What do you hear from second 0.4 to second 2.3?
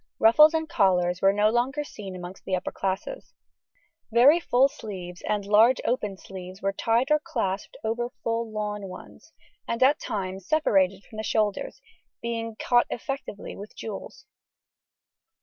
and collars were no longer seen